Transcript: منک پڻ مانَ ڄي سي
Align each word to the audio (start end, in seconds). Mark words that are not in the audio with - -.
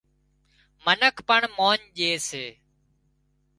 منک 0.85 1.15
پڻ 1.27 1.41
مانَ 1.57 1.79
ڄي 1.95 2.11
سي 2.27 2.45